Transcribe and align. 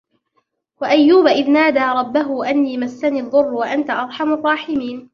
وَأَيُّوبَ 0.81 1.27
إِذْ 1.27 1.51
نَادَى 1.51 1.79
رَبَّهُ 1.83 2.49
أَنِّي 2.49 2.77
مَسَّنِيَ 2.77 3.19
الضُّرُّ 3.19 3.53
وَأَنْتَ 3.53 3.89
أَرْحَمُ 3.89 4.33
الرَّاحِمِينَ 4.33 5.09